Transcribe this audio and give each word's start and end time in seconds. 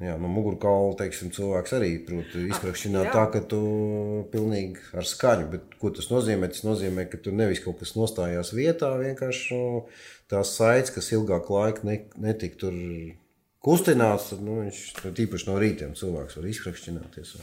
Jā, 0.00 0.14
no 0.16 0.30
mugurkaula 0.32 0.94
teiksim, 0.96 1.28
cilvēks 1.36 1.74
arī 1.76 1.90
prot 2.06 2.32
izkrakšķināt 2.40 3.10
tā, 3.12 3.26
ka 3.34 3.42
tu 3.44 3.58
pilnīgi 4.32 4.80
ar 4.96 5.04
skaņu. 5.04 5.48
Bet, 5.52 5.74
ko 5.82 5.90
tas 5.92 6.08
nozīmē? 6.08 6.48
Tas 6.48 6.64
nozīmē, 6.64 7.04
ka 7.10 7.20
tur 7.20 7.36
nevis 7.36 7.60
kaut 7.60 7.82
kas 7.82 7.92
nostājās 7.98 8.54
vietā, 8.56 8.94
vienkārši 8.96 9.58
nu, 9.58 9.82
tās 10.32 10.54
saites, 10.56 10.94
kas 10.94 11.12
ilgāk 11.12 11.52
laika 11.52 11.84
ne, 11.84 11.98
netika 12.16 12.62
tur 12.62 12.78
kustināts, 13.60 14.30
tad 14.32 14.40
nu, 14.46 14.62
viņš 14.64 14.80
nu, 15.04 15.12
tīpaši 15.20 15.50
no 15.50 15.58
rītiem 15.60 15.92
cilvēks 16.00 16.40
var 16.40 16.48
izkrakšķināties. 16.54 17.36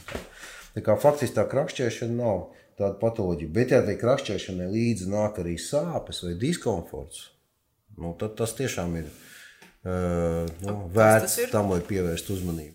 Tā 0.73 0.85
kā 0.85 0.97
faktiski 0.97 1.37
tā 1.37 1.45
krakšķēšana 1.51 2.17
nav 2.17 2.41
tāda 2.77 2.97
patoloģija. 3.01 3.53
Bet, 3.53 3.77
ja 3.77 3.83
tai 3.85 3.99
krakšķēšanai 4.01 4.71
līdzi 4.73 5.11
nāk 5.13 5.43
arī 5.43 5.59
sāpes 5.61 6.25
vai 6.25 6.33
diskomforts, 6.41 7.27
nu, 8.01 8.17
tad 8.17 8.33
tas 8.41 8.57
tiešām 8.57 8.97
ir 8.97 9.13
nu, 9.87 10.73
vērts 10.93 11.37
tam, 11.51 11.71
lai 11.71 11.79
pievērstu 11.87 12.35
uzmanību. 12.35 12.73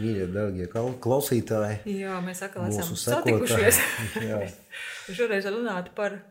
Mīļie, 0.00 0.26
darbie 0.32 0.66
klausītāji, 1.04 1.80
Jā, 2.00 2.18
mēs 2.24 2.40
atkal 2.46 2.70
esam 2.70 2.94
satikušies. 2.96 3.80
šoreiz 5.18 5.48
runāt 5.52 5.90
par 5.96 6.22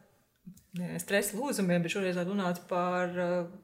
stresa 1.02 1.38
lūzumiem, 1.38 1.84
bet 1.86 1.94
šoreiz 1.94 2.18
runāt 2.24 2.64
par 2.70 3.14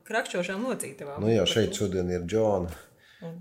krakšķošām 0.06 0.68
locītavām. 0.70 1.24
Nu 1.26 1.32
jā, 1.34 1.48
šeit 1.50 1.78
šodien 1.80 2.12
ir 2.14 2.28
Džona. 2.30 2.70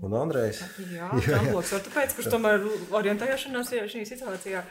Un 0.05 0.17
Andrejs. 0.19 0.61
Jā, 0.95 1.09
Trumps 1.25 1.73
ortopēds, 1.79 2.17
kurš 2.17 2.29
tomēr 2.33 2.67
orientēšanās 2.99 3.73
šajā 3.73 4.05
situācijā. 4.11 4.65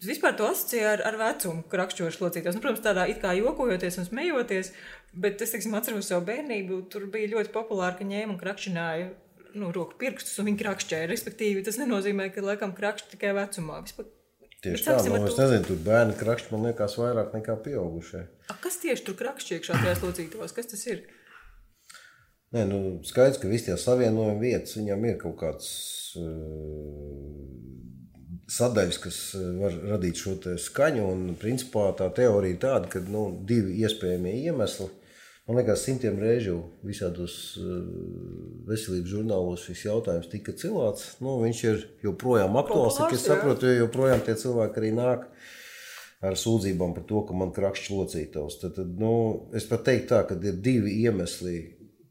Vispār 0.00 0.36
to 0.38 0.46
asociēju 0.46 0.86
ar, 0.86 1.02
ar 1.08 1.16
vecumu, 1.20 1.64
rakšķošu 1.80 2.22
locītos. 2.22 2.54
Nu, 2.56 2.62
protams, 2.62 2.84
tādā 2.84 3.08
it 3.10 3.18
kā 3.20 3.34
jokojoties 3.36 3.98
un 4.00 4.06
smejoties, 4.06 4.70
bet 5.12 5.42
es 5.42 5.52
teiksim, 5.52 5.74
atceros 5.76 6.08
savu 6.08 6.24
bērnību. 6.28 6.84
Tur 6.92 7.08
bija 7.10 7.32
ļoti 7.34 7.52
populāri, 7.52 7.98
ka 7.98 8.06
ņēma 8.08 8.36
un 8.36 8.40
krakšķināja 8.40 9.10
nu, 9.58 9.72
roku 9.74 9.98
pirkstus 10.00 10.38
un 10.40 10.50
viņi 10.50 10.62
krakšķēja. 10.62 11.10
Respektīvi, 11.10 11.66
tas 11.66 11.80
nenozīmē, 11.82 12.30
ka 12.32 12.44
laikam 12.44 12.72
krakšķi 12.76 13.14
tikai 13.16 13.34
vecumā. 13.36 13.82
Vispār, 13.84 14.08
Tieši 14.60 14.84
tā, 14.84 14.98
nu, 15.08 15.22
es 15.24 15.38
nezinu, 15.40 15.64
tur 15.70 15.78
bērni 15.86 16.16
krakšķi 16.20 16.52
man 16.52 16.66
liekas 16.68 16.98
vairāk 17.00 17.32
nekā 17.32 17.54
pieaugušie. 17.64 18.26
A, 18.52 18.56
kas 18.60 18.76
tieši 18.82 19.06
tur 19.06 19.16
krakšķi 19.16 19.56
iekšā 19.56 19.78
tajās 19.80 20.02
locītos? 20.04 20.52
Kas 20.56 20.68
tas 20.68 20.82
ir? 20.90 21.06
Nē, 22.50 22.64
nu, 22.66 22.78
skaidrs, 23.06 23.38
ka 23.38 23.46
visas 23.46 23.68
tās 23.68 23.84
savienojuma 23.86 24.40
vietas 24.40 24.74
viņam 24.74 25.04
ir 25.06 25.18
kaut 25.20 25.36
kāds 25.38 25.66
uh, 26.18 27.20
sadaļas, 28.50 28.98
kas 29.04 29.18
var 29.60 29.76
radīt 29.92 30.18
šo 30.18 30.34
skaņu. 30.58 31.04
Un, 31.12 31.36
principā, 31.38 31.92
tā 31.94 32.08
teorija 32.16 32.56
ir 32.56 32.58
tāda, 32.64 32.90
ka 32.90 33.04
nu, 33.06 33.28
divi 33.46 33.78
iespējamie 33.84 34.34
iemesli. 34.48 34.90
Man 35.46 35.60
liekas, 35.60 35.86
simtiem 35.86 36.18
reižu 36.18 36.58
visādos 36.86 37.38
uh, 37.62 37.80
veselības 38.66 39.14
žurnālos 39.14 39.70
šis 39.70 39.86
jautājums 39.86 40.30
tika 40.34 40.54
cilāts. 40.58 41.12
Nu, 41.22 41.38
viņš 41.46 41.64
ir 41.70 41.88
joprojām 42.02 42.58
aktuāls, 42.58 42.98
cik 42.98 43.14
es 43.14 43.30
saprotu, 43.30 43.70
jo 43.70 43.84
joprojām 43.84 44.26
tie 44.26 44.34
cilvēki 44.42 44.82
arī 44.82 44.94
nāk 44.98 45.28
ar 46.20 46.34
sūdzībām 46.34 46.98
par 46.98 47.06
to, 47.06 47.22
ka 47.28 47.42
man 47.44 47.54
krakšķis 47.54 47.94
locītavs. 47.94 48.58
Tad, 48.64 48.80
tad, 48.82 48.96
nu, 48.98 49.12
es 49.54 49.70
pat 49.70 49.86
teiktu 49.86 50.16
tā, 50.16 50.26
ka 50.26 50.34
ir 50.42 50.58
divi 50.58 50.98
iemesli 51.06 51.60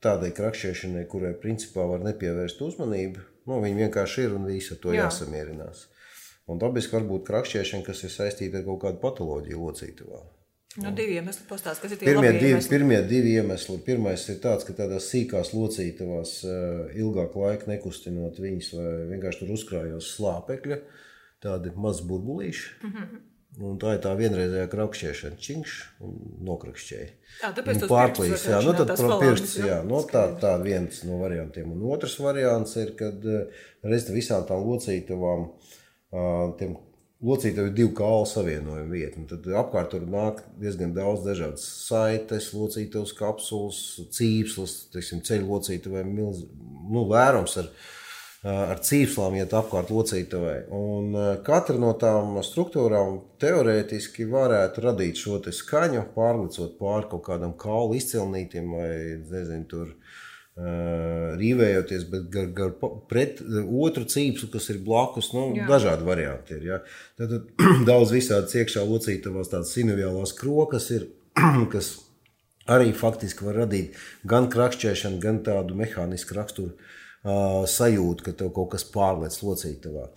tādai 0.03 0.31
krakšķēšanai, 0.35 1.05
kurai 1.11 1.33
principā 1.41 1.85
var 1.89 2.03
nepievērst 2.05 2.61
uzmanību. 2.65 3.23
Nu, 3.49 3.61
viņi 3.63 3.85
vienkārši 3.85 4.27
ir 4.27 4.35
un 4.37 4.49
visi 4.49 4.75
ar 4.75 4.81
to 4.83 4.93
Jā. 4.93 5.07
jāsamierinās. 5.07 5.87
Un 6.49 6.59
dabiski 6.61 6.95
var 6.97 7.05
būt 7.09 7.27
krakšķēšana, 7.29 7.85
kas 7.85 8.03
ir 8.05 8.13
saistīta 8.13 8.61
ar 8.61 8.67
kaut 8.67 8.83
kādu 8.83 9.01
patoloģiju 9.03 9.63
locītavā. 9.65 10.21
No 10.77 10.91
divi 10.93 11.15
iemesli 11.17 11.47
pastāst, 11.49 11.81
kas 11.81 11.95
ir 11.95 11.97
tie 11.97 12.11
pirmie 12.11 12.29
divi, 12.35 12.51
iemesli? 12.51 12.69
pirmie 12.69 12.99
divi 13.09 13.31
iemesli. 13.39 13.77
Pirmais 13.85 14.25
ir 14.29 14.37
tāds, 14.43 14.67
ka 14.67 14.75
tādās 14.77 15.07
sīkās 15.09 15.49
locītavās 15.55 16.33
uh, 16.45 16.91
ilgāku 16.93 17.41
laiku 17.41 17.71
nekustinot 17.71 18.37
viņas 18.41 18.69
vai 18.77 18.91
vienkārši 19.09 19.41
tur 19.41 19.55
uzkrājos 19.55 20.11
slāpekļa, 20.13 20.77
tādi 21.41 21.73
mazi 21.73 22.05
burbulīši. 22.11 22.69
Mm 22.83 22.93
-hmm. 22.93 23.25
Un 23.57 23.79
tā 23.81 23.95
ir 23.95 24.01
tā 24.03 24.11
vienreizējā 24.15 24.67
krakšķēšana, 24.71 25.39
čingš 25.41 25.77
un 26.05 26.19
nokrakšķēja. 26.47 27.07
Jā, 27.41 27.49
tāpēc 27.57 27.81
tas 27.81 27.89
pārplīs, 27.91 28.43
jā, 28.45 28.59
nu 28.63 28.75
tad 28.77 28.93
pirksts, 29.19 29.55
jā, 29.65 29.79
no 29.87 30.03
tā, 30.07 30.27
tā 30.39 30.53
viens 30.61 31.01
no 31.07 31.17
variantiem. 31.23 31.73
Un 31.73 31.87
otrs 31.91 32.19
variants 32.21 32.77
ir, 32.79 32.93
kad 32.99 33.25
reiz 33.83 34.05
visām 34.13 34.45
tām 34.47 34.63
locītavām, 34.69 35.49
tiem 36.61 36.77
locītavi 37.25 37.73
divu 37.75 37.91
kālu 37.97 38.27
savienojumu 38.29 38.93
vietu. 38.95 39.19
Un 39.21 39.27
tad 39.27 39.47
apkārt 39.61 39.91
tur 39.91 40.05
nāk 40.07 40.43
diezgan 40.61 40.93
daudz 40.95 41.25
dažādas 41.25 41.65
saites, 41.89 42.51
locītavas 42.55 43.11
kapsulas, 43.17 43.81
cīpslas, 44.15 44.75
teiksim, 44.93 45.23
ceļu 45.27 45.49
locītaviem 45.49 46.13
milz, 46.15 46.45
nu, 46.89 47.03
lērums 47.09 47.57
ar 47.59 47.73
ar 48.43 48.79
cīpslām 48.79 49.35
iet 49.35 49.53
apkārt 49.55 49.89
locītavai. 49.91 50.69
Un 50.71 51.11
katra 51.43 51.75
no 51.79 51.91
tām 51.99 52.37
struktūrām 52.45 53.19
teorētiski 53.41 54.29
varētu 54.31 54.85
radīt 54.85 55.19
šo 55.19 55.41
skaņu, 55.43 56.05
pārlicot 56.15 56.77
pāri 56.79 57.09
kaut 57.11 57.25
kādam 57.27 57.55
kaulu 57.59 57.97
izcilnītam 57.99 58.75
vai 58.77 58.91
nezinu, 59.27 59.65
tur. 59.67 59.93
Uh, 60.59 61.37
rīvējoties, 61.39 62.01
bet 62.11 62.25
gar, 62.33 62.47
gar 62.51 62.73
pret 63.07 63.37
otru 63.39 64.03
cīpslu, 64.03 64.49
kas 64.51 64.65
ir 64.73 64.81
blakus, 64.83 65.29
nu, 65.31 65.53
Jā. 65.55 65.69
dažādi 65.69 66.03
varianti 66.03 66.57
ir. 66.57 66.65
Ja? 66.67 66.79
Tad, 67.15 67.31
tad 67.31 67.85
daudz 67.87 68.11
visādi 68.11 68.59
iekšā 68.59 68.83
locītavās 68.83 69.53
tādas 69.53 69.71
sinoviālās 69.77 70.35
krokas 70.35 70.89
ir, 70.97 71.07
kas 71.73 71.93
arī 72.67 72.91
faktiski 72.91 73.47
var 73.47 73.61
radīt 73.63 73.95
gan 74.27 74.49
krakšķēšanu, 74.51 75.21
gan 75.23 75.39
tādu 75.47 75.79
mehānisku 75.79 76.35
raksturu 76.35 76.73
uh, 76.73 76.99
sajūta, 77.23 78.29
ka 78.29 78.35
tev 78.41 78.53
kaut 78.55 78.73
kas 78.75 78.85
pārlec 78.87 79.35
locītavā. 79.43 80.07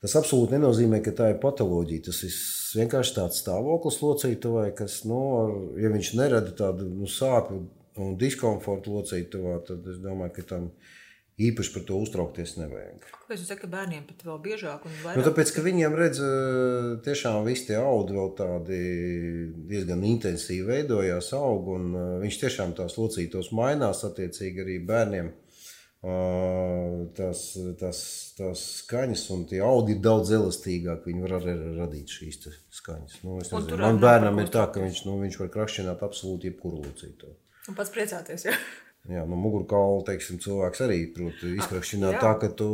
Tas 0.00 0.16
absolūti 0.16 0.56
nenozīmē, 0.56 1.02
ka 1.04 1.12
tā 1.16 1.28
ir 1.34 1.40
patoloģija. 1.42 2.06
Tas 2.08 2.22
ir 2.24 2.36
vienkārši 2.80 3.16
tāds 3.18 3.42
stāvoklis 3.42 4.00
locītavai, 4.00 4.70
kas, 4.76 5.02
nu, 5.08 5.20
ja 5.80 5.92
viņš 5.92 6.14
nerada 6.16 6.54
tādu 6.56 6.88
nu, 6.88 7.08
sāpju 7.08 7.66
un 8.00 8.16
diskomfortu 8.20 8.96
locītavā, 8.96 9.58
tad 9.66 9.84
es 9.92 10.00
domāju, 10.00 10.32
ka 10.38 10.46
tam 10.54 10.70
īpaši 11.40 11.72
par 11.74 11.84
to 11.88 11.98
uztraukties 12.04 12.54
nevajag. 12.58 13.04
Kāpēc 13.12 13.42
jūs 13.42 13.48
sakat, 13.48 13.62
ka 13.64 13.72
bērniem 13.72 14.06
pat 14.08 14.24
vēl 14.24 14.40
biežāk? 14.44 14.86
Nu, 15.04 15.24
tāpēc, 15.24 15.52
ka 15.56 15.64
viņiem 15.64 15.96
redz, 15.96 16.20
tiešām 17.04 17.44
visi 17.48 17.70
tie 17.70 17.78
audi 17.80 18.16
vēl 18.16 18.32
tādi 18.40 18.80
diezgan 19.68 20.04
intensīvi 20.08 20.68
veidojās 20.68 21.32
aug, 21.36 21.70
un 21.76 21.92
viņš 22.24 22.40
tiešām 22.44 22.74
tās 22.76 22.96
locītos 23.00 23.52
mainās 23.56 24.04
attiecīgi 24.08 24.64
arī 24.64 24.80
bērniem 24.88 25.32
tās, 26.00 27.42
tās, 27.80 28.02
tās 28.38 28.64
skaņas 28.80 29.24
un 29.34 29.46
tie 29.50 29.60
audi 29.64 29.96
ir 29.96 30.04
daudz 30.04 30.32
elastīgāki. 30.36 31.10
Viņi 31.10 31.24
var 31.26 31.36
arī 31.40 31.56
radīt 31.78 32.14
šīs 32.16 32.46
skaņas. 32.80 33.18
Nu, 33.26 33.38
man 33.80 34.00
bērnam 34.02 34.40
ir 34.40 34.52
tā, 34.52 34.66
ka 34.72 34.82
viņš, 34.82 35.04
nu, 35.08 35.18
viņš 35.24 35.40
var 35.42 35.50
krakšķināt 35.56 36.04
absolūti 36.06 36.50
jebkuru 36.50 36.84
locīto. 36.86 37.34
Un 37.68 37.76
pats 37.76 37.92
priecāties, 37.92 38.48
jā. 38.48 38.56
Jā, 39.08 39.22
no 39.24 39.36
mugurkaula 39.40 40.02
teiksim, 40.04 40.36
cilvēks 40.44 40.82
arī 40.84 40.98
prot 41.14 41.40
izkrakšķināt 41.48 42.18
tā, 42.20 42.34
ka 42.42 42.50
tu 42.52 42.66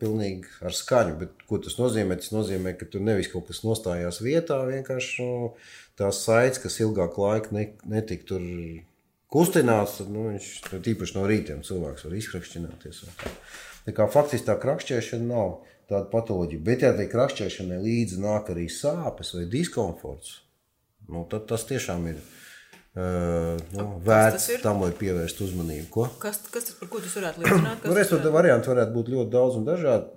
pilnīgi 0.00 0.48
ar 0.64 0.72
skaņu. 0.76 1.18
Bet, 1.20 1.42
ko 1.48 1.58
tas 1.60 1.76
nozīmē? 1.76 2.16
Tas 2.20 2.32
nozīmē, 2.32 2.72
ka 2.80 2.88
tur 2.88 3.04
nevis 3.04 3.28
kaut 3.32 3.50
kas 3.50 3.60
nostājās 3.66 4.22
vietā, 4.24 4.56
vienkārši 4.70 5.26
nu, 5.26 5.50
tās 6.00 6.22
saites, 6.24 6.62
kas 6.64 6.80
ilgāk 6.80 7.18
laika 7.20 7.52
ne, 7.56 7.66
netika 7.92 8.32
tur 8.32 8.46
kustināts, 9.32 9.98
tad 10.00 10.10
nu, 10.12 10.28
viņš 10.32 10.50
tīpaši 10.84 11.16
no 11.16 11.26
rītiem 11.30 11.62
cilvēks 11.66 12.06
var 12.06 12.16
izkrakšķināties. 12.18 13.02
Tā 13.86 13.94
kā 13.96 14.06
faktiski 14.10 14.48
tā 14.48 14.56
krakšķēšana 14.60 15.28
nav 15.30 15.54
tāda 15.90 16.06
patoloģija. 16.12 16.62
Bet, 16.66 16.84
ja 16.86 16.92
tai 16.96 17.08
krakšķēšanai 17.10 17.80
līdzi 17.84 18.20
nāk 18.22 18.52
arī 18.54 18.68
sāpes 18.72 19.34
vai 19.36 19.46
diskomforts, 19.50 20.36
nu, 21.10 21.24
tad 21.30 21.48
tas 21.50 21.66
tiešām 21.70 22.06
ir. 22.12 22.20
Uh, 22.90 23.54
nu, 23.70 23.84
vērts 24.02 24.48
tam, 24.64 24.80
lai 24.82 24.90
pievērstu 24.98 25.44
uzmanību. 25.46 25.86
Ko? 25.94 26.08
Kas, 26.18 26.40
kas 26.50 26.72
par 26.74 26.88
ko 26.90 26.98
tas 26.98 27.12
varētu 27.20 27.44
liecināt? 27.44 27.84
Nu, 27.86 27.94
Respektīvi, 27.94 28.32
variantu 28.34 28.72
varētu 28.72 28.96
būt 28.96 29.10
ļoti 29.14 29.30
daudz 29.30 29.58
un 29.60 29.68
dažādi. 29.68 30.08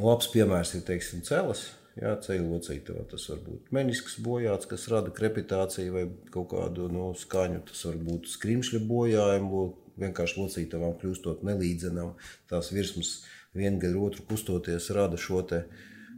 Labs 0.00 0.30
piemērs 0.32 0.72
ir, 0.78 0.84
teiksim, 0.88 1.20
celis. 1.28 1.66
Jā, 1.94 2.16
ceļu 2.18 2.48
locītavā 2.50 3.04
tas 3.10 3.28
var 3.30 3.38
būt 3.44 3.68
menisks 3.74 4.16
bojāts, 4.22 4.66
kas 4.66 4.88
rada 4.90 5.12
krepitāciju 5.14 5.94
vai 5.94 6.04
kaut 6.34 6.48
kādu 6.50 6.88
no 6.90 7.12
nu, 7.12 7.18
skaņu. 7.18 7.62
Tas 7.70 7.84
var 7.86 8.00
būt 8.08 8.30
skrimšļa 8.32 8.80
bojājumi, 8.88 9.64
vienkārši 10.02 10.40
locītavām 10.40 10.96
kļūstot 10.98 11.44
nelīdzenām. 11.46 12.16
Tās 12.50 12.72
virsmas 12.74 13.20
viena 13.54 13.78
gar 13.82 13.94
otru 14.08 14.26
kustoties 14.26 14.90
rada 14.96 15.20
šo 15.20 15.44
te 15.46 15.62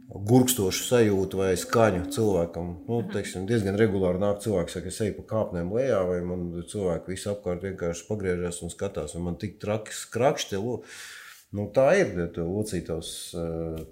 gurkstošu 0.07 0.85
sajūtu 0.87 1.41
vai 1.41 1.51
skaņu 1.59 2.07
cilvēkam. 2.15 2.73
Nu, 2.87 3.01
mhm. 3.01 3.13
teiksim, 3.13 3.45
diezgan 3.49 3.77
regulāri 3.79 4.21
nāk 4.23 4.41
cilvēks, 4.43 4.77
saka, 4.77 4.91
es 4.91 5.01
eju 5.03 5.17
pa 5.19 5.27
kāpnēm 5.35 5.71
lejā, 5.75 6.01
vai 6.09 6.19
man 6.25 6.49
cilvēki 6.71 7.13
visi 7.13 7.29
apkārt 7.31 7.65
vienkārši 7.67 8.07
pagriežas 8.09 8.63
un 8.63 8.73
skatās, 8.73 9.17
un 9.19 9.27
man 9.27 9.39
tik 9.41 9.59
traki 9.61 9.95
skrakšķi. 9.95 10.61
Nu, 11.55 11.69
tā 11.71 11.85
ir. 11.95 12.09
Locītos, 12.35 13.09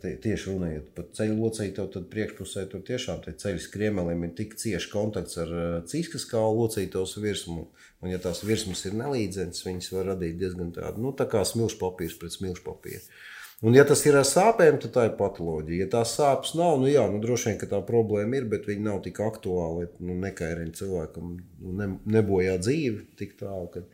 tie, 0.02 0.10
tieši 0.22 0.50
runājot 0.52 0.90
par 0.98 1.06
ceļu 1.16 1.38
locīto, 1.40 1.86
tad 1.94 2.10
priekšpusē 2.12 2.66
tur 2.72 2.82
tiešām 2.84 3.22
tie 3.24 3.32
ceļu 3.40 3.62
skriemelim 3.64 4.26
ir 4.28 4.34
tik 4.36 4.58
cieši 4.60 4.92
kontakts 4.92 5.40
ar 5.40 5.54
cīskas 5.88 6.28
kaulu 6.28 6.66
locītos 6.66 7.16
virsmu. 7.24 7.70
Un, 8.04 8.12
ja 8.12 8.20
tās 8.22 8.44
virsmas 8.44 8.84
ir 8.90 8.98
nelīdzenas, 9.00 9.64
viņas 9.64 9.94
var 9.96 10.12
radīt 10.12 10.36
diezgan 10.42 10.76
tādu, 10.76 11.06
nu, 11.06 11.14
tā 11.16 11.30
kā 11.32 11.46
smilšu 11.48 11.80
papīrs 11.80 12.20
pret 12.20 12.36
smilšu 12.36 12.66
papīru. 12.68 13.08
Un, 13.64 13.72
ja 13.72 13.86
tas 13.88 14.04
ir 14.04 14.18
ar 14.20 14.28
sāpēm, 14.28 14.82
tad 14.84 14.92
tā 14.98 15.08
ir 15.08 15.16
patoloģija. 15.16 15.86
Ja 15.86 15.92
tās 15.94 16.12
sāpes 16.18 16.52
nav, 16.60 16.76
nu, 16.82 16.90
jā, 16.92 17.06
nu, 17.08 17.24
droši 17.24 17.54
vien 17.54 17.72
tā 17.72 17.80
problēma 17.88 18.36
ir, 18.36 18.50
bet 18.52 18.68
viņi 18.68 18.84
nav 18.84 19.00
tik 19.08 19.24
aktuāli, 19.24 19.88
nu, 20.04 20.20
nekairina 20.28 20.76
cilvēkam, 20.76 21.38
nu, 21.64 21.76
ne, 21.80 21.88
nebojā 22.18 22.60
dzīvi 22.60 23.16
tik 23.16 23.38
tālu. 23.40 23.72
Ka... 23.72 23.88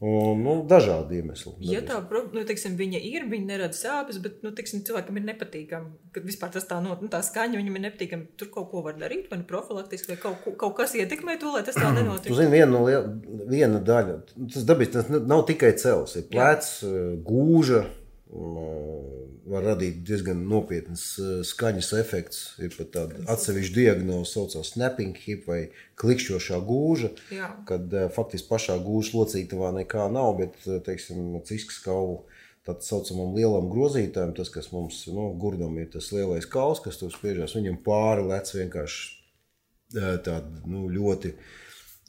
Un, 0.00 0.38
nu, 0.40 0.52
dažādi 0.64 1.18
iemesli. 1.20 1.50
Ja 1.68 1.82
tā 1.84 1.98
nu, 2.08 2.40
teiksim, 2.48 2.72
viņa 2.78 3.02
ir, 3.04 3.26
viņa 3.28 3.48
nerada 3.50 3.76
sāpes, 3.76 4.16
bet 4.24 4.38
nu, 4.40 4.48
teiksim, 4.56 4.80
cilvēkam 4.88 5.18
ir 5.20 5.26
nepatīkami. 5.26 5.90
Kad 6.14 6.24
vispār 6.24 6.54
tas 6.54 6.64
tā, 6.70 6.78
no, 6.80 6.94
nu, 7.02 7.10
tā 7.12 7.20
skaņa 7.26 7.60
viņam 7.60 7.76
ir 7.76 7.84
nepatīkama, 7.84 8.30
tur 8.40 8.48
kaut 8.54 8.70
ko 8.70 8.80
var 8.86 8.96
darīt, 8.96 9.28
vai 9.28 9.42
nu 9.42 9.44
profilaktiski, 9.50 10.14
vai 10.14 10.16
kaut, 10.22 10.48
kaut 10.62 10.72
kas 10.78 10.96
ietekmē 10.96 11.36
to, 11.42 11.52
lai 11.52 11.60
tas 11.66 11.76
tā 11.76 11.92
nenotiek. 11.92 12.32
Jūs 12.32 12.40
zināt, 12.40 12.56
viena, 12.56 12.70
no, 12.72 13.44
viena 13.52 13.82
daļa, 13.84 14.16
tas 14.54 14.64
dabiski, 14.70 14.96
tas 14.96 15.12
nav 15.12 15.44
tikai 15.52 15.74
cels, 15.82 16.16
ir 16.16 16.24
plecs, 16.32 16.78
gūža, 17.28 17.84
var 18.30 19.64
radīt 19.66 20.04
diezgan 20.06 20.44
nopietnas 20.46 21.04
skaņas 21.48 21.92
efekts. 21.98 22.42
Ir 22.62 22.74
pat 22.76 22.92
tāda 22.94 23.22
atsevišķa 23.34 23.74
diagnoze, 23.76 24.30
saucās 24.30 24.74
snapping 24.74 25.18
hip 25.24 25.48
vai 25.50 25.60
klikšķošā 26.00 26.60
gūža, 26.66 27.10
Jā. 27.34 27.50
kad 27.68 27.90
faktiski 28.14 28.50
pašā 28.52 28.78
gūža 28.84 29.16
locītavā 29.18 29.72
nekā 29.80 30.06
nav, 30.14 30.36
bet, 30.38 30.60
teiksim, 30.86 31.40
ciskas 31.48 31.80
kaulu 31.82 32.20
tā 32.66 32.76
saucamam 32.84 33.32
lielam 33.34 33.70
grozītājam, 33.72 34.34
tas, 34.36 34.50
kas 34.52 34.70
mums, 34.74 35.02
nu, 35.10 35.30
gurdam 35.40 35.78
ir 35.80 35.88
tas 35.94 36.10
lielais 36.14 36.46
kauls, 36.46 36.82
kas 36.84 37.00
tur 37.00 37.12
spiežās, 37.14 37.56
viņam 37.56 37.80
pāri 37.86 38.26
lec 38.28 38.52
vienkārši 38.54 39.16
tāda, 39.96 40.44
nu, 40.70 40.86
ļoti, 40.92 41.32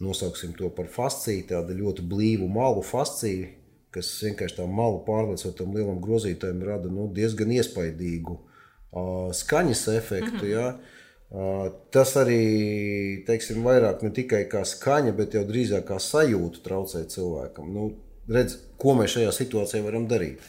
nosauksim 0.04 0.54
to 0.58 0.70
par 0.76 0.90
fasciju, 0.92 1.48
tāda 1.54 1.78
ļoti 1.78 2.06
blīvu 2.06 2.50
malu 2.52 2.84
fasciju, 2.86 3.50
kas 3.92 4.10
vienkārši 4.24 4.58
tā 4.62 4.68
malu 4.70 5.02
pārliecot 5.08 5.58
tam 5.58 5.76
lielam 5.76 6.00
grozītājam 6.04 6.64
rada 6.66 6.92
nu, 6.92 7.10
diezgan 7.16 7.52
iespaidīgu 7.58 8.38
uh, 8.38 9.30
skaņas 9.36 9.88
efektu. 9.98 10.46
Mm 10.46 10.48
-hmm. 10.48 10.52
ja? 10.52 11.00
Uh, 11.32 11.72
tas 11.92 12.16
arī 12.20 13.24
teiksim, 13.28 13.64
vairāk 13.64 14.02
ne 14.04 14.12
tikai 14.12 14.46
kā 14.52 14.66
skaņa, 14.68 15.14
bet 15.16 15.34
jau 15.34 15.46
drīzāk 15.48 15.86
kā 15.88 16.00
sajūta 16.00 16.64
traucē 16.64 17.06
cilvēkam. 17.08 17.74
Nu, 17.74 17.92
redz, 18.28 18.58
ko 18.78 18.96
mēs 19.00 19.16
šajā 19.16 19.32
situācijā 19.32 19.84
varam 19.84 20.08
darīt? 20.08 20.40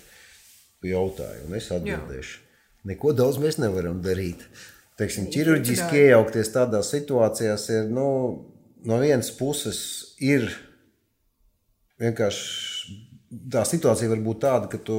Jautāju, 0.82 1.46
un 1.46 1.54
es 1.54 1.70
atbildēšu. 1.70 2.38
Jā. 2.38 2.48
Neko 2.84 3.12
daudz 3.12 3.38
mēs 3.38 3.58
nevaram 3.62 4.02
darīt. 4.02 4.42
Teiksim, 4.98 5.28
ķirurģiski 5.30 6.02
iejaukties 6.08 6.50
tādās 6.52 6.90
situācijās 6.90 7.68
ir 7.70 7.88
nu, 7.90 8.06
no 8.84 8.98
vienas 8.98 9.30
puses 9.30 9.78
ir 10.18 10.50
vienkārši 12.02 12.71
tā 13.52 13.64
situācija 13.68 14.10
var 14.12 14.22
būt 14.24 14.40
tāda, 14.44 14.70
ka 14.72 14.80
tu 14.82 14.96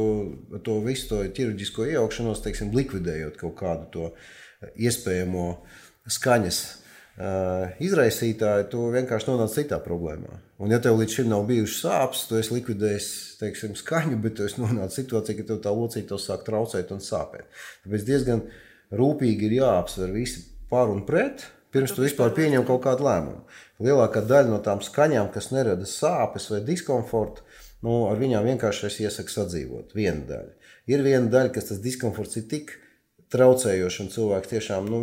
to 0.66 0.80
visu 0.86 1.10
to 1.12 1.24
ķirurģisko 1.38 1.90
iejaukšanos, 1.92 2.44
teiksim, 2.46 2.74
likvidējot 2.76 3.38
kaut 3.42 3.58
kādu 3.60 3.90
to 3.94 4.08
iespējamo 4.80 5.48
skaņas 6.12 6.60
uh, 7.20 7.74
izraisītāju, 7.84 8.68
tu 8.72 8.86
vienkārši 8.94 9.30
nonāc 9.30 9.56
citā 9.56 9.80
problēmā. 9.84 10.40
Un, 10.64 10.72
ja 10.74 10.80
tev 10.84 10.98
līdz 11.00 11.18
šim 11.20 11.32
nav 11.32 11.46
bijušas 11.50 11.82
sāpes, 11.86 12.26
tu 12.30 12.40
esi 12.40 12.56
likvidējis 12.58 13.10
teiksim, 13.42 13.76
skaņu, 13.80 14.20
bet 14.24 14.38
tu 14.40 14.48
esi 14.48 14.62
nonācis 14.64 15.02
situācijā, 15.02 15.40
ka 15.40 15.50
tev 15.52 15.64
tā 15.66 15.74
locīta 15.76 16.20
sāk 16.22 16.46
traucēt 16.48 16.94
un 16.96 17.04
sāpēt. 17.04 17.50
Tāpēc 17.86 18.08
diezgan 18.08 18.46
rūpīgi 18.94 19.50
ir 19.50 19.60
jāapsver 19.62 20.14
visi 20.16 20.48
par 20.72 20.92
un 20.94 21.04
pret. 21.08 21.46
Pirms 21.74 21.96
tu 21.96 22.04
vispār 22.04 22.30
pieņem 22.38 22.68
kaut 22.68 22.84
kādu 22.84 23.08
lēmumu. 23.08 23.48
Lielākā 23.82 24.22
daļa 24.30 24.52
no 24.52 24.60
tām 24.62 24.84
skaņām, 24.86 25.32
kas 25.34 25.50
nerada 25.50 25.88
sāpes 25.90 26.46
vai 26.52 26.60
diskomfortu, 26.68 27.42
nu, 27.84 27.98
ar 28.10 28.20
viņām 28.22 28.48
vienkārši 28.48 28.88
es 28.90 29.02
iesaku 29.04 29.34
sadzīvot. 29.34 29.94
Viena 29.98 30.24
daļa. 30.30 30.72
Ir 30.92 31.04
viena 31.06 31.30
daļa, 31.32 31.54
kas 31.56 31.70
tas 31.72 31.84
diskomforts 31.84 32.40
ir 32.40 32.48
tik 32.52 32.74
traucējošs, 33.34 34.02
un 34.04 34.12
cilvēks 34.14 34.52
tiešām 34.52 34.90
nu, 34.92 35.00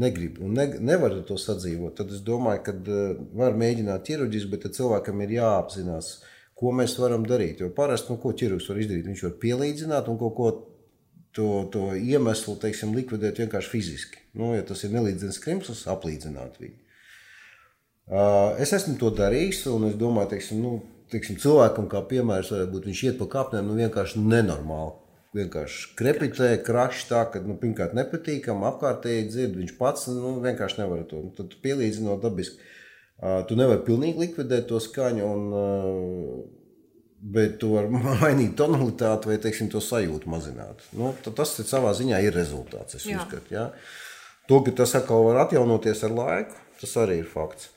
negrib 0.00 0.38
un 0.44 0.54
ne, 0.56 0.68
nevar 0.80 1.18
ar 1.18 1.24
to 1.28 1.36
sadzīvot. 1.40 1.96
Tad 1.98 2.14
es 2.14 2.22
domāju, 2.24 2.62
ka 2.66 2.74
uh, 2.76 3.18
var 3.36 3.58
mēģināt 3.58 4.06
ķirurģiski, 4.08 4.52
bet 4.54 4.70
cilvēkam 4.78 5.20
ir 5.24 5.36
jāapzinās, 5.36 6.14
ko 6.56 6.72
mēs 6.72 6.96
varam 7.00 7.26
darīt. 7.28 7.60
Jo 7.60 7.68
parasti, 7.76 8.12
nu, 8.12 8.20
ko 8.22 8.32
ķirurgs 8.32 8.70
var 8.70 8.80
izdarīt, 8.80 9.10
viņš 9.10 9.26
var 9.26 9.36
pielīdzināt 9.42 10.08
un 10.08 10.18
kaut 10.22 10.36
ko 10.38 10.48
to, 11.36 11.50
to 11.72 11.84
iemeslu 12.00 12.56
teiksim, 12.62 12.96
likvidēt 12.96 13.42
vienkārši 13.42 13.72
fiziski. 13.74 14.24
Nu, 14.40 14.54
ja 14.56 14.64
tas 14.64 14.86
ir 14.86 14.94
nelīdzens 14.96 15.40
krimsls, 15.44 15.84
aplīdzināt 15.92 16.56
viņu. 16.62 16.78
Uh, 18.06 18.54
es 18.62 18.70
esmu 18.72 18.94
to 19.00 19.10
darījis, 19.18 19.66
un 19.68 19.90
es 19.90 19.96
domāju, 20.00 20.30
teiksim, 20.36 20.62
nu, 20.62 20.78
teiksim, 21.12 21.38
cilvēkam, 21.42 21.88
kā 21.90 22.02
piemērs, 22.10 22.52
varētu 22.54 22.72
būt, 22.74 22.88
viņš 22.90 23.02
iet 23.06 23.18
pa 23.20 23.28
kāpnēm 23.36 23.68
nu, 23.68 23.76
vienkārši 23.78 24.22
nenormāli. 24.22 24.94
Vienkārši 25.36 25.90
krepitē, 25.98 26.50
krašs 26.64 27.08
tā, 27.10 27.26
ka 27.28 27.42
nu, 27.44 27.58
pirmkārt 27.60 27.96
nepatīkam, 27.98 28.64
apkārtēji 28.70 29.26
dzird, 29.28 29.58
viņš 29.60 29.74
pats 29.76 30.06
nu, 30.08 30.38
vienkārši 30.44 30.80
nevar 30.80 31.02
to. 31.10 31.20
Nu, 31.26 31.32
tad 31.36 31.52
pielīdzinot 31.64 32.22
dabiski, 32.22 32.56
uh, 32.56 33.42
tu 33.48 33.58
nevari 33.58 33.84
pilnīgi 33.84 34.22
likvidēt 34.22 34.70
to 34.70 34.80
skaņu, 34.80 35.26
un, 35.26 35.44
uh, 35.52 36.64
bet 37.36 37.58
tu 37.60 37.74
vari 37.74 37.92
mainīt 38.06 38.56
tonalitāti 38.58 39.32
vai, 39.32 39.38
teiksim, 39.42 39.68
to 39.72 39.82
sajūtu 39.84 40.32
mazināt. 40.32 40.84
Nu, 40.96 41.12
tas 41.26 41.56
savā 41.60 41.92
ziņā 41.98 42.22
ir 42.24 42.36
rezultāts, 42.36 42.96
uzskatu. 43.02 43.52
Ja? 43.52 43.70
To, 44.48 44.62
ka 44.64 44.72
tas 44.78 44.94
atkal 44.96 45.26
var 45.26 45.44
atjaunoties 45.44 46.04
ar 46.06 46.16
laiku, 46.16 46.60
tas 46.80 46.96
arī 47.02 47.20
ir 47.24 47.28
fakts. 47.28 47.74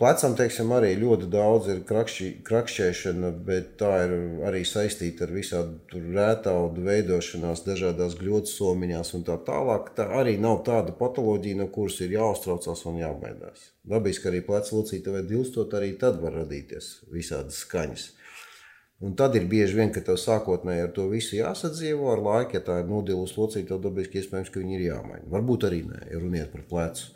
Plecam, 0.00 0.32
teiksim, 0.38 0.70
arī 0.72 0.94
ļoti 0.98 1.26
daudz 1.30 1.68
ir 1.72 1.82
krakšķi, 1.86 2.28
krakšķēšana, 2.46 3.30
bet 3.46 3.74
tā 3.80 3.90
ir 4.06 4.14
arī 4.48 4.62
saistīta 4.66 5.26
ar 5.26 5.34
visādu 5.34 6.00
rētaudu 6.14 6.84
veidošanās, 6.86 7.64
dažādās 7.66 8.16
gļotisomiņās 8.20 9.12
un 9.18 9.26
tā 9.28 9.36
tālāk. 9.46 9.92
Tā 9.98 10.08
arī 10.22 10.38
nav 10.40 10.62
tāda 10.66 10.94
patoloģija, 10.98 11.60
no 11.60 11.68
kuras 11.74 12.00
ir 12.02 12.16
jāuztraucās 12.16 12.86
un 12.88 12.98
jābaidās. 13.02 13.68
Dabiski 13.92 14.30
arī 14.30 14.42
pleca 14.46 14.74
locīta 14.78 15.14
vai 15.14 15.22
dilstot, 15.28 15.76
arī 15.78 15.92
tad 16.00 16.18
var 16.24 16.40
radīties 16.40 16.92
visādas 17.12 17.62
skaņas. 17.66 18.08
Un 19.02 19.16
tad 19.18 19.34
ir 19.34 19.48
bieži 19.50 19.74
vien, 19.74 19.90
ka 19.90 20.00
tev 20.06 20.14
sākotnēji 20.22 20.84
ar 20.86 20.92
to 20.94 21.08
visu 21.10 21.34
jāsadzīvo 21.34 22.12
ar 22.12 22.20
laiku, 22.22 22.54
ja 22.54 22.62
tā 22.62 22.76
ir 22.80 22.90
nodilusi 22.90 23.34
locīta, 23.34 23.74
tad 23.74 23.88
dabiski 23.88 24.20
iespējams, 24.20 24.52
ka 24.54 24.62
viņi 24.62 24.78
ir 24.78 24.84
jāmaina. 24.92 25.26
Varbūt 25.32 25.66
arī 25.66 25.80
nē, 25.88 26.04
ja 26.12 26.20
runiet 26.22 26.52
par 26.54 26.62
plecu. 26.70 27.10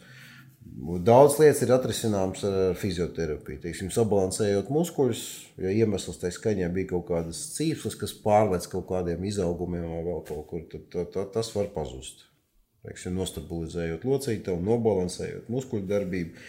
Daudz 0.76 1.38
lietas 1.40 1.62
ir 1.64 1.71
atrisināmas 1.73 2.42
ar 2.45 2.75
fizioterapiju. 2.76 3.62
Teiksim, 3.62 3.88
sabalansējot 3.95 4.68
muskuļus, 4.68 5.23
ja 5.64 5.73
iemesls 5.73 6.21
tai 6.21 6.28
skaņai 6.37 6.68
bija 6.75 6.90
kaut 6.90 7.06
kādas 7.09 7.40
cīpslas, 7.54 7.97
kas 7.97 8.12
pārlec 8.21 8.66
kaut 8.68 8.85
kādiem 8.90 9.25
izaugumiem 9.25 9.87
vai 9.88 10.02
vēl 10.04 10.21
kaut 10.28 10.45
kur, 10.50 10.66
tad, 10.68 10.85
tad, 10.92 11.09
tad 11.14 11.33
tas 11.38 11.49
var 11.56 11.71
pazust. 11.73 12.26
Teiksim, 12.85 13.16
nostabilizējot 13.16 14.04
locītavu, 14.04 14.61
nobalansējot 14.68 15.49
muskuļu 15.50 15.88
darbību, 15.88 16.45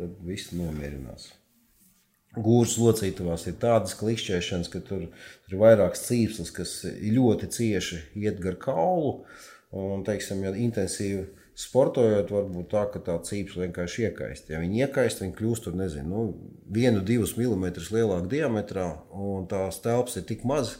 tad 0.00 0.18
viss 0.26 0.50
nomierinās. 0.58 1.30
Gūžas 2.34 2.80
locītavās 2.82 3.46
ir 3.46 3.60
tādas 3.62 3.94
klikšķēšanas, 3.98 4.74
ka 4.74 4.82
tur, 4.84 5.06
tur 5.46 5.54
ir 5.54 5.62
vairākas 5.62 6.02
cīpslas, 6.10 6.50
kas 6.54 6.74
ļoti 6.84 7.54
cieši 7.54 8.02
iet 8.26 8.42
gar 8.42 8.58
kaulu. 8.60 9.20
Un, 9.78 10.02
teiksim, 10.02 10.42
ja 10.42 10.50
intensīvi 10.56 11.28
Sportojot, 11.58 12.28
var 12.30 12.44
būt 12.46 12.68
tā, 12.70 12.84
ka 12.92 13.00
tā 13.02 13.16
cīpes 13.26 13.56
vienkārši 13.58 14.04
iekaist. 14.06 14.50
Ja 14.52 14.60
viņi 14.62 14.84
iekaist, 14.84 15.24
viņi 15.24 15.34
kļūst 15.40 15.64
tur, 15.66 15.74
nezinu, 15.74 16.06
nu, 16.12 16.52
vienu, 16.70 17.02
divus 17.02 17.32
milimetrus 17.34 17.90
lielāka 17.90 18.30
diametrā, 18.30 18.84
un 19.10 19.48
tās 19.50 19.80
telpas 19.82 20.20
ir 20.20 20.28
tik 20.28 20.44
mazas, 20.46 20.76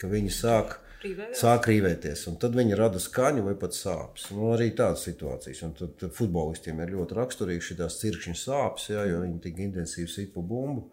ka 0.00 0.08
viņi 0.08 0.32
sāk, 0.32 0.78
Rīvējās. 1.02 1.36
sāk 1.42 1.68
rīvēties. 1.68 2.24
Tad 2.40 2.56
viņi 2.56 2.80
rada 2.80 3.02
skaņu 3.02 3.44
vai 3.50 3.54
pat 3.60 3.76
sāpes. 3.76 4.30
Nu, 4.32 4.48
arī 4.54 4.70
tādas 4.78 5.04
situācijas. 5.04 5.62
Un 5.68 5.76
tad, 5.76 6.08
futbolistiem 6.16 6.80
ir 6.80 6.96
ļoti 6.96 7.20
raksturīgi 7.20 7.68
šīs 7.68 8.00
cirkšņa 8.00 8.38
sāpes, 8.46 8.88
ja, 8.94 9.04
jo 9.12 9.20
viņi 9.26 9.40
tik 9.44 9.60
intensīvi 9.68 10.08
sit 10.16 10.32
pa 10.32 10.40
bumbu. 10.40 10.88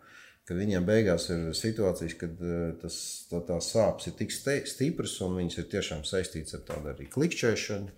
Kad 0.49 0.59
viņiem 0.59 0.83
beigās 0.83 1.29
ir 1.31 1.51
situācijas, 1.55 2.19
kad 2.19 2.39
eh, 2.43 2.71
tas, 2.81 2.95
tā, 3.31 3.39
tās 3.53 3.71
sāpes 3.71 4.11
ir 4.11 4.19
tik 4.19 4.33
stipras 4.35 5.19
un 5.23 5.39
viņas 5.39 5.61
ir 5.61 5.75
tiešām 5.77 6.03
saistītas 6.03 6.57
ar 6.57 6.67
tādu 6.73 6.91
arī 6.91 7.07
klikšķēšanu 7.13 7.93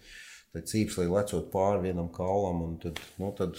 tad 0.55 0.67
cīpslī 0.72 1.08
lecot 1.12 1.48
pāri 1.53 1.88
vienam 1.88 2.10
kaulam. 2.13 2.77
Tad, 2.84 3.00
nu, 3.22 3.31
tad, 3.38 3.58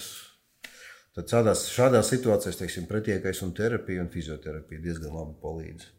tad 1.17 1.35
šādās, 1.35 1.67
šādās 1.73 2.13
situācijās 2.13 2.61
teiksim, 2.61 2.89
pretiekais 2.91 3.43
un 3.47 3.55
terapija 3.57 4.05
un 4.05 4.13
fizioterapija 4.13 4.85
diezgan 4.87 5.17
labi 5.17 5.37
palīdz. 5.43 5.91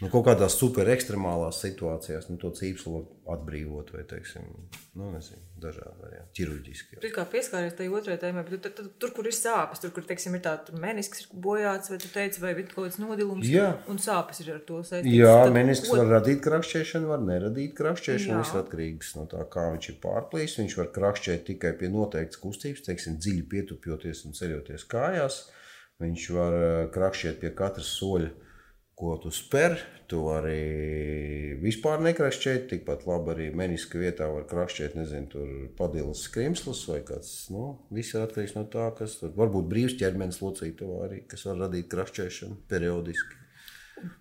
Nu, 0.00 0.08
kaut 0.08 0.24
kādās 0.30 0.54
super 0.56 0.88
ekstremālās 0.88 1.58
situācijās 1.60 2.30
nu, 2.30 2.38
to 2.40 2.48
cīpslu 2.56 3.02
atbrīvot 3.30 3.90
vai, 3.92 4.00
teiksim, 4.08 4.46
nu, 4.96 5.10
nezinu, 5.12 5.42
dažādi 5.60 5.92
varianti, 6.00 6.32
ķirurģiski. 6.38 6.96
Tu 7.02 7.10
kā 7.12 7.26
pieskāries 7.28 7.76
tai 7.76 7.90
otrajai 7.92 8.22
tēmai, 8.22 8.44
bet 8.48 8.64
tu, 8.64 8.72
tu, 8.78 8.86
tur, 9.02 9.12
kur 9.18 9.28
ir 9.28 9.36
sāpes, 9.36 9.82
tur, 9.82 9.92
kur, 9.92 10.06
teiksim, 10.08 10.38
ir 10.38 10.44
tā 10.46 10.56
menisks 10.80 11.26
ir 11.26 11.36
bojāts, 11.44 11.92
vai 11.92 12.00
tu 12.00 12.08
teici, 12.14 12.40
vai 12.40 12.54
ir 12.54 12.64
kaut 12.70 12.86
kāds 12.86 12.96
nodilums, 13.02 13.44
Jā. 13.52 13.68
un 13.92 14.00
sāpes 14.00 14.40
ir 14.40 14.54
ar 14.56 14.64
to 14.64 14.80
saistītas. 14.80 15.18
Jā, 15.20 15.36
Tad 15.44 15.54
menisks 15.58 15.92
var 15.92 16.08
radīt 16.16 16.40
krakšķēšanu, 16.48 17.12
var 17.12 17.24
neradīt 17.28 17.76
krakšķēšanu. 17.76 18.34
Jā. 18.38 18.40
Viss 18.40 18.60
atkarīgs 18.64 19.14
no 19.20 19.28
tā, 19.28 19.44
kā 19.52 19.68
viņš 19.76 19.92
ir 19.92 20.00
pārplīs. 20.00 20.58
Viņš 20.64 20.80
var 20.80 20.92
krakšķēt 20.96 21.48
tikai 21.52 21.76
pie 21.76 21.92
noteiktas 21.92 22.40
kustības, 22.40 22.88
teiksim, 22.88 23.20
dziļi 23.20 23.48
pietupjoties 23.52 24.24
un 24.24 24.40
ceļoties 24.40 24.88
kājās. 24.88 25.42
Viņš 26.00 26.30
var 26.32 26.56
eh, 26.56 26.84
krakšķēt 26.94 27.42
pie 27.42 27.52
katras 27.56 27.92
soļa, 28.00 28.30
ko 29.00 29.16
tu 29.22 29.32
spēr. 29.34 29.78
Tu 30.10 30.18
vari 30.18 31.54
vispār 31.62 32.00
nekrakšķēt, 32.02 32.64
tikpat 32.72 33.04
labi 33.06 33.30
arī 33.34 33.44
meniska 33.54 34.00
vietā 34.00 34.26
var 34.32 34.48
krakšķēt, 34.50 34.96
nezinu, 34.98 35.28
tur 35.30 35.52
padilas 35.78 36.24
skrimslis 36.26 36.80
vai 36.90 36.98
kāds. 37.06 37.30
Nu, 37.54 37.76
viss 37.94 38.16
ir 38.16 38.24
atkarīgs 38.24 38.56
no 38.56 38.64
tā, 38.72 38.88
kas 38.98 39.20
tur 39.20 39.30
varbūt 39.38 39.68
brīvs 39.70 39.94
ķermenis 40.00 40.42
locītavā 40.42 41.04
arī, 41.06 41.20
kas 41.30 41.46
var 41.46 41.62
radīt 41.62 41.86
krakšķēšanu 41.94 42.58
periodiski. 42.72 43.38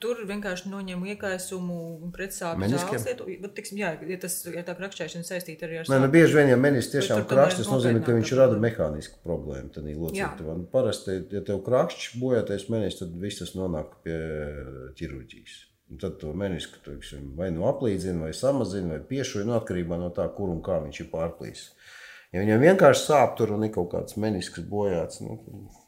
Tur 0.03 0.19
vienkārši 0.27 0.69
noņem 0.71 1.05
iekaisumu 1.13 2.09
pret 2.15 2.35
sāpju 2.35 2.63
Meniskiem? 2.63 2.99
zāles. 3.01 3.39
Bet, 3.43 3.53
tiksim, 3.57 3.79
jā, 3.81 3.93
ja, 4.09 4.17
tas, 4.21 4.35
ja 4.51 4.63
tā 4.67 4.75
krakšķēšana 4.77 5.27
saistīta 5.27 5.67
arī 5.67 5.79
ar 5.79 5.87
nu, 5.87 5.93
sāpēm. 5.93 6.13
bieži 6.15 6.37
vien, 6.39 6.51
ja 6.51 6.57
menis 6.59 6.91
tiešām 6.93 7.23
krakšķis, 7.29 7.63
tas 7.63 7.71
nozīmē, 7.73 8.03
ka 8.05 8.17
viņš 8.17 8.33
rada 8.39 8.59
mehānisku 8.61 9.21
problēmu. 9.25 9.71
Tad 9.75 9.87
locītavā. 9.89 10.57
Nu, 10.59 10.67
Parasti, 10.73 11.17
ja 11.35 11.43
tev 11.47 11.63
krakšķis 11.67 12.19
bojātais 12.21 12.67
menis, 12.73 12.99
tad 12.99 13.15
viss 13.23 13.43
tas 13.43 13.55
nonāk 13.57 13.99
pie 14.05 14.19
ķirurģijas. 14.99 15.57
Un 15.89 15.97
tad 15.97 16.19
to 16.21 16.35
menisku 16.37 16.77
teiksim, 16.85 17.31
vai 17.37 17.49
nu 17.49 17.65
aplīdzina, 17.65 18.27
vai 18.27 18.33
samazina, 18.37 18.93
vai 18.93 19.05
piešuja, 19.09 19.47
no 19.47 19.55
atkarībā 19.57 19.97
no 19.97 20.11
tā, 20.13 20.27
kur 20.35 20.51
un 20.53 20.61
kā 20.65 20.77
viņš 20.83 21.01
ir 21.01 21.09
pārplīsis. 21.09 21.71
Ja 22.29 22.43
viņam 22.43 22.61
vienkārši 22.61 23.07
sāp 23.07 23.33
tur 23.39 23.55
un 23.55 23.65
ir 23.65 23.73
kaut 23.73 23.89
kāds 23.95 24.19
menisks 24.21 24.61
bojāts, 24.69 25.23
nu, 25.25 25.39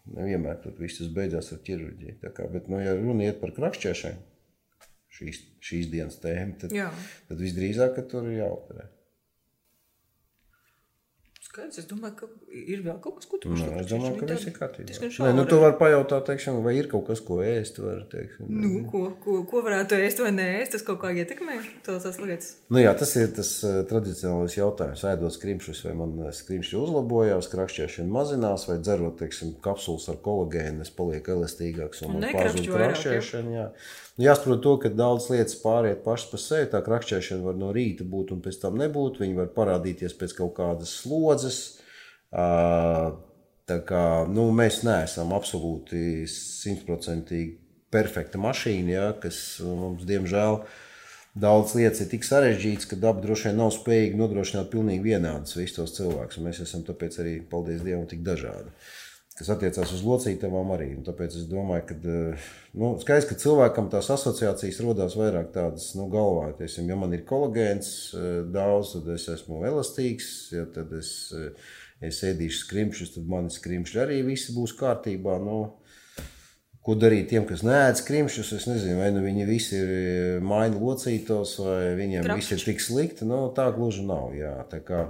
nevienmēr 0.10 0.62
tur 0.64 0.76
viss 0.80 1.02
tas 1.02 1.12
beidzās 1.14 1.52
ar 1.56 1.62
ķirurģiju. 1.68 2.18
Kā, 2.36 2.48
bet, 2.52 2.70
nu, 2.72 2.80
ja 2.82 2.96
runa 2.98 3.28
iet 3.28 3.42
par 3.42 3.54
krakšķēšanu, 3.58 4.24
šīs, 5.18 5.42
šīs 5.64 5.92
dienas 5.92 6.20
tēmu, 6.24 6.58
tad, 6.64 6.74
Jā. 6.76 6.90
tad 7.30 7.44
visdrīzāk 7.44 8.02
tur 8.12 8.30
ir 8.30 8.42
jāoperē. 8.42 8.88
Skaidrs, 11.52 11.82
es 11.82 11.88
domāju, 11.90 12.14
ka 12.16 12.28
ir 12.48 12.80
vēl 12.86 13.00
kaut 13.04 13.18
kas, 13.18 13.26
ko 13.28 13.36
tu 13.44 13.50
Nē, 13.52 13.58
uzlūko. 13.58 13.80
es 13.82 13.88
domāju, 13.92 14.14
ka 14.22 14.28
viss 14.30 14.48
ir 14.48 14.54
kārtībā. 14.56 15.08
Nē, 15.26 15.32
nu, 15.36 15.44
tu 15.50 15.58
vari 15.60 15.76
pajautāt, 15.82 16.24
teiksim, 16.30 16.62
vai 16.64 16.78
ir 16.80 16.88
kaut 16.88 17.10
kas, 17.10 17.20
ko 17.28 17.42
ēst. 17.44 17.82
Var, 17.84 18.06
teiksim, 18.14 18.48
Nu, 18.62 18.70
ko, 18.88 19.02
ko, 19.20 19.42
ko 19.50 19.64
varētu 19.66 19.98
ēst 20.00 20.22
vai 20.24 20.32
nē, 20.32 20.46
tas 20.72 20.86
kaut 20.88 21.02
kā 21.02 21.12
ietekmē 21.12 21.58
tos 21.84 22.08
lietas. 22.22 22.54
Nu, 22.72 22.80
jā, 22.80 22.94
tas 22.96 23.12
ir 23.20 23.34
tas 23.36 23.50
uh, 23.68 23.82
tradicionālais 23.90 24.56
jautājums. 24.56 25.04
Ēdot 25.12 25.36
skrimšus, 25.36 25.84
vai 25.90 25.98
man 26.00 26.16
eh, 26.24 26.32
skrimši 26.40 26.80
uzlabojās, 26.80 27.52
krakšķēšana 27.52 28.16
mazinās, 28.16 28.70
vai 28.72 28.78
dzerot 28.80 29.20
teiksim, 29.20 29.52
kapsulas 29.66 30.08
ar 30.14 30.22
kolagēnu, 30.24 30.86
es 30.88 30.96
palieku 30.96 31.36
elastīgāks 31.36 32.06
un 32.08 32.16
Un 32.16 32.30
vairāk, 32.30 32.64
krakšķēšana. 32.64 33.58
Jā. 33.58 33.68
Nu, 34.22 34.28
Jāsaprot 34.28 34.60
to, 34.62 34.76
ka 34.78 34.90
daudz 34.94 35.30
lietas 35.32 35.56
pāriet 35.58 36.04
pašas 36.06 36.30
par 36.30 36.42
sevi. 36.44 36.68
Tā 36.70 36.82
krakšķēšana 36.86 37.46
var 37.48 37.56
no 37.58 37.72
rīta 37.74 38.06
būt 38.06 38.34
un 38.36 38.42
pēc 38.46 38.60
tam 38.62 38.76
nebūt. 38.78 39.18
Viņi 39.24 39.38
var 39.40 39.48
parādīties 39.56 40.14
pēc 40.20 40.36
kaut 40.38 40.52
kādas 40.60 40.92
slodzes. 41.02 41.41
Ā, 42.32 42.46
Tā 43.72 43.78
kā, 43.88 44.06
nu, 44.28 44.50
mēs 44.56 44.82
neesam 44.84 45.32
absolūti 45.36 46.26
simtprocentīgi 46.28 47.54
perfekta 47.94 48.40
mašīna, 48.42 48.92
ja, 48.92 49.06
kas 49.22 49.38
mums, 49.64 50.04
diemžēl, 50.08 50.58
daudz 51.40 51.76
lietas 51.78 52.04
ir 52.04 52.10
tik 52.12 52.28
sarežģītas, 52.28 52.90
ka 52.90 53.00
daba 53.00 53.24
droši 53.24 53.50
vien 53.50 53.62
nav 53.62 53.72
spējīga 53.76 54.20
nodrošināt 54.20 54.72
pilnīgi 54.74 55.06
vienādus 55.06 55.56
visus 55.60 55.78
tos 55.78 55.96
cilvēkus. 56.00 56.42
Mēs 56.44 56.64
esam 56.66 56.84
tāpēc 56.88 57.20
arī, 57.24 57.38
paldies 57.54 57.86
Dievam, 57.86 58.08
tik 58.12 58.26
dažādi. 58.28 58.74
Kas 59.40 59.48
attiecās 59.54 59.94
uz 59.96 60.02
locītavām 60.06 60.74
arī. 60.76 60.90
Un 60.98 61.06
tāpēc 61.08 61.38
es 61.40 61.46
domāju, 61.50 61.86
ka 61.90 61.96
nu, 62.78 62.92
skaidrs, 63.02 63.30
ka 63.30 63.38
cilvēkam 63.40 63.88
tās 63.94 64.12
asociācijas 64.14 64.82
rodas 64.84 65.16
vairāk 65.18 65.54
tādas 65.56 65.94
nu, 65.98 66.10
galvā. 66.12 66.52
Tiesim, 66.60 66.90
ja 66.92 66.98
man 67.00 67.16
ir 67.16 67.24
kolagēns 67.30 67.92
eh, 68.14 68.28
daudz, 68.52 68.98
tad 68.98 69.08
es 69.16 69.30
esmu 69.32 69.64
elastīgs. 69.70 70.28
Ja 70.54 70.68
tad 70.76 70.92
es, 71.00 71.32
eh, 71.34 71.56
es 72.12 72.22
ēdīšu 72.28 72.66
skrimšus, 72.66 73.16
tad 73.16 73.32
mani 73.32 73.54
skrimši 73.56 74.04
arī 74.04 74.20
visi 74.28 74.54
būs 74.58 74.76
kārtībā. 74.80 75.40
Nu, 75.42 75.62
Ko 76.82 76.96
darīt 76.98 77.28
tiem, 77.30 77.44
kas 77.46 77.62
neēd 77.62 78.00
skrimšus? 78.00 78.56
Es 78.58 78.64
nezinu, 78.66 78.96
vai 79.04 79.12
nu 79.14 79.20
viņi 79.22 79.44
visi 79.46 79.76
ir 79.78 79.92
eh, 79.96 80.38
maini 80.42 80.82
locītos, 80.82 81.60
vai 81.62 81.92
viņiem 82.00 82.26
viss 82.34 82.56
ir 82.56 82.64
tik 82.66 82.82
slikti. 82.82 83.28
Nu, 83.30 83.44
tā 83.54 83.68
gluži 83.76 84.06
nav. 84.08 84.34
Jā. 84.34 84.56
Tā 84.72 84.82
kā 84.86 85.04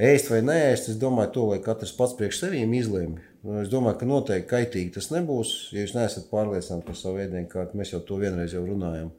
ēst 0.00 0.32
vai 0.32 0.40
neēst, 0.46 0.88
es 0.88 1.00
domāju, 1.00 1.34
to 1.36 1.50
lai 1.50 1.60
katrs 1.64 1.92
pats 1.98 2.16
priekš 2.16 2.46
sevīm 2.46 2.72
izlemj. 2.80 3.20
Nu, 3.42 3.56
Es 3.58 3.70
domāju, 3.72 3.98
ka 3.98 4.06
noteikti 4.06 4.48
kaitīgi 4.52 4.92
tas 4.94 5.08
nebūs. 5.10 5.52
Ja 5.74 5.82
jūs 5.82 5.96
neesat 5.96 6.28
pārliecināti 6.30 6.86
par 6.86 6.98
savu 6.98 7.18
ēdienkarti, 7.24 7.78
mēs 7.78 7.90
jau 7.90 7.98
to 8.06 8.20
vienreiz 8.22 8.54
jau 8.54 8.62
runājam 8.62 9.10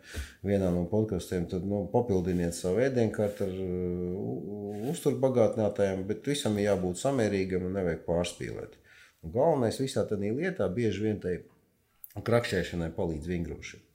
vienā 0.48 0.70
no 0.72 0.86
podkastiem, 0.92 1.50
tad 1.52 1.66
nu, 1.68 1.84
papildiniet 1.92 2.56
savu 2.56 2.80
ēdienkarti 2.86 3.44
ar 3.44 3.54
uh, 3.66 4.88
uzturbagātinātājiem, 4.94 6.06
bet 6.08 6.32
visam 6.32 6.56
ir 6.56 6.70
jābūt 6.70 7.04
samērīgam 7.04 7.68
un 7.68 7.76
nevajag 7.82 8.06
pārspīlēt. 8.08 8.80
Un 9.24 9.36
galvenais 9.36 9.80
visā 9.84 10.08
tādā 10.08 10.32
lietā 10.32 10.70
bieži 10.72 11.10
vien 11.10 11.20
tai 11.24 11.42
krakšķēšanai 12.24 12.94
palīdz 12.96 13.28
vingrošana. 13.28 13.93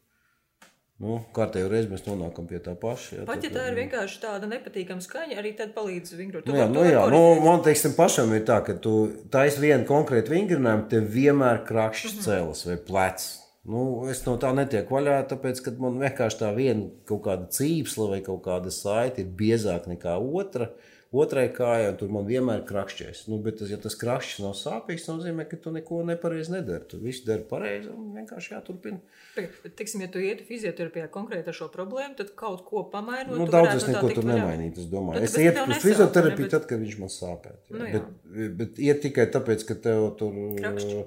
Nu, 0.98 1.20
kārtējo 1.30 1.68
reizi 1.70 1.92
mēs 1.92 2.02
nonākam 2.08 2.48
pie 2.50 2.58
tā 2.58 2.72
paša. 2.74 3.20
Jā, 3.20 3.24
Pat 3.28 3.44
ja 3.46 3.50
tā 3.54 3.68
ir 3.70 3.76
vienkārši 3.78 4.16
tāda 4.18 4.48
nepatīkama 4.50 5.04
skaņa, 5.04 5.36
arī 5.38 5.52
tad 5.54 5.70
palīdz 5.76 6.16
vingrot. 6.18 6.48
Nu, 6.50 6.56
jā, 6.58 6.64
nu, 6.72 6.82
jā, 6.82 7.04
nu, 7.12 7.20
man 7.44 7.62
teiksim, 7.62 7.94
pašam 7.94 8.32
ir 8.34 8.42
tā, 8.48 8.56
ka 8.66 8.74
tu 8.82 8.94
taisi 9.30 9.62
vienu 9.62 9.86
konkrētu 9.86 10.34
vingrinājumu, 10.34 10.88
tev 10.90 11.06
vienmēr 11.14 11.62
krakšķis 11.68 12.16
Mhm. 12.18 12.24
cēlas 12.26 12.64
vai 12.66 12.76
plecs. 12.90 13.28
Nu, 13.68 13.80
es 14.08 14.22
no 14.24 14.36
tā 14.40 14.54
netieku 14.56 14.96
vaļā, 14.96 15.18
tāpēc, 15.28 15.58
ka 15.66 15.72
man 15.82 15.98
vienkārši 16.00 16.38
tā 16.40 16.52
viena 16.56 16.86
kaut 17.08 17.24
kāda 17.26 17.50
cīpsla 17.52 18.06
vai 18.14 18.20
kaut 18.24 18.40
kāda 18.46 18.72
saite 18.72 19.20
ir 19.24 19.34
biezāka 19.36 19.92
nekā 19.92 20.14
otra. 20.18 20.70
Otrai 21.08 21.46
kājai, 21.48 21.94
tur 21.96 22.10
man 22.12 22.26
vienmēr 22.28 22.58
ir 22.60 22.64
krakšķis. 22.68 23.22
Nu, 23.32 23.38
bet, 23.40 23.54
tas, 23.60 23.70
ja 23.72 23.78
tas 23.80 23.94
krakšķis 23.96 24.42
nav 24.44 24.52
sāpīgs, 24.58 25.06
tas 25.06 25.14
nozīmē, 25.16 25.46
ka 25.48 25.56
tu 25.64 25.70
neko 25.72 26.02
nepareizi 26.04 26.52
nedari. 26.52 26.84
Tu 26.90 26.98
visu 27.00 27.24
dari 27.24 27.46
pareizi 27.48 27.88
un 27.88 28.10
vienkārši 28.12 28.52
jāturpina. 28.52 28.98
Bet, 29.38 29.54
Teiksim, 29.78 30.02
ja 30.04 30.10
tu 30.12 30.20
ieti 30.20 30.44
fizioterapijā 30.50 31.06
konkrēti 31.14 31.48
ar 31.48 31.56
šo 31.56 31.70
problēmu, 31.72 32.12
tad 32.18 32.34
kaut 32.36 32.60
ko 32.68 32.82
pamainot. 32.92 33.38
Nu, 33.40 33.46
daudz 33.48 33.78
es 33.78 33.88
neko 33.88 34.10
tur 34.18 34.28
nemainītu. 34.28 34.84
Es 34.84 34.90
domāju, 34.92 35.22
Bet 35.22 35.30
es 35.30 35.38
ietu 35.46 35.64
uz 35.64 35.80
fizioterapiju, 35.86 36.44
bet- 36.44 36.52
tad, 36.58 36.68
kad 36.68 36.84
viņš 36.84 36.98
man 37.00 37.14
sāpētu. 37.16 37.64
jā. 37.72 37.78
Nu, 37.78 37.88
jā. 37.88 38.02
bet, 38.36 38.52
bet 38.60 38.84
iet 38.90 39.00
tikai 39.06 39.28
tāpēc, 39.32 39.64
ka 39.70 39.78
tev 39.88 40.10
tur 40.20 40.36
Krakšķi. 40.60 41.00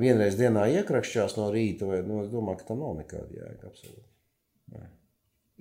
Vienreiz 0.00 0.36
dienā 0.38 0.66
iekrakšķās 0.80 1.36
no 1.38 1.50
rīta, 1.54 1.88
vai 1.88 2.02
nu, 2.06 2.22
es 2.24 2.32
domāju, 2.32 2.60
ka 2.60 2.72
tam 2.72 2.82
nav 2.84 2.98
nekāda 3.00 3.38
jēga. 3.38 3.70
Absolūti. 3.72 4.08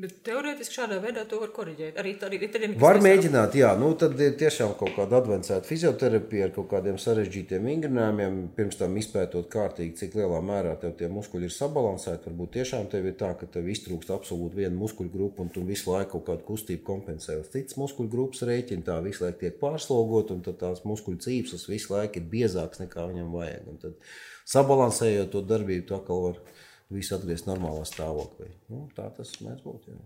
Bet 0.01 0.13
teorētiski 0.25 0.73
šādā 0.79 0.95
veidā 1.03 1.27
to 1.29 1.37
var 1.41 1.51
koriģēt. 1.53 1.97
Arī, 2.01 2.15
ja 2.17 2.29
nekas 2.31 2.79
Var 2.81 2.99
mēģināt, 3.05 3.57
jā, 3.59 3.67
nu 3.77 3.91
tad 3.99 4.15
ir 4.23 4.31
tiešām 4.39 4.71
kaut 4.79 4.95
kāda 4.95 5.19
advancēta 5.19 5.67
fizioterapija 5.67 6.47
ar 6.47 6.53
kaut 6.55 6.69
kādiem 6.71 6.97
sarežģītiem 7.01 7.67
vingrinājumiem, 7.69 8.39
pirms 8.55 8.79
tam 8.79 8.95
izpētot 8.97 9.51
kārtīgi, 9.53 9.93
cik 9.99 10.17
lielā 10.17 10.39
mērā 10.47 10.71
tev 10.81 10.95
tie 10.97 11.09
muskuļi 11.11 11.45
ir 11.49 11.53
sabalansēti. 11.53 12.31
Varbūt 12.31 12.53
tiešām 12.55 12.89
tev 12.89 13.11
ir 13.11 13.17
tā, 13.19 13.29
ka 13.37 13.49
tev 13.57 13.69
iztrūkst 13.75 14.15
absolūti 14.15 14.63
viena 14.63 14.73
muskuļu 14.79 15.13
grupa, 15.13 15.45
un 15.45 15.53
tu 15.53 15.67
visu 15.67 15.93
laiku 15.93 16.15
kaut 16.15 16.25
kādu 16.31 16.47
kustību 16.49 16.85
kompensē 16.87 17.37
uz 17.43 17.53
citas 17.53 17.77
muskuļu 17.77 18.13
grupas 18.15 18.41
rēķina, 18.49 18.87
tā 18.89 18.97
visu 19.05 19.27
laiku 19.27 19.43
tiek 19.43 19.61
pārslogot, 19.61 20.33
un 20.33 20.41
tad 20.47 20.57
tās 20.63 20.81
muskuļu 20.87 21.21
cīpslas 21.27 21.69
visu 21.69 21.93
laiku 21.93 22.23
ir 22.23 22.27
biezākas 22.33 22.81
nekā 22.81 23.05
viņam 23.11 23.29
vajag. 23.37 23.69
Un 23.69 23.79
tad 23.85 24.11
sabalansējot 24.49 25.29
to 25.35 25.45
darbību, 25.45 25.85
tu 25.91 25.99
atkal 25.99 26.25
var 26.29 26.43
visu 26.91 27.15
atgriezt 27.17 27.47
normālā 27.49 27.83
stāvoklī. 27.87 28.49
Nu, 28.71 28.85
tā 28.95 29.07
tas 29.15 29.33
mēdz 29.43 29.65
būt. 29.65 29.89
Jā. 29.91 29.99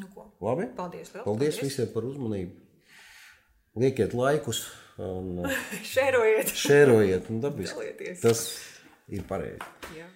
Nu, 0.00 0.10
ko? 0.14 0.28
Labi? 0.42 0.68
Paldies, 0.76 1.12
liels 1.14 1.26
Paldies 1.26 1.60
visiem 1.62 1.90
par 1.94 2.06
uzmanību. 2.08 2.56
Liekiet 3.78 4.14
laikus 4.14 4.64
un 5.02 5.44
uh, 5.44 5.62
Šērojiet! 5.94 6.54
šērojiet 6.64 7.30
un. 7.30 7.42
Dalieties. 7.44 8.22
Tas 8.22 8.46
ir 9.10 9.26
pareizi. 9.30 9.62
Jā. 9.98 10.10